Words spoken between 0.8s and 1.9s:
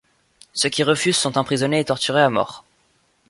refusent sont emprisonnés et